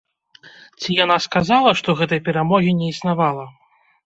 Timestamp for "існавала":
2.97-3.45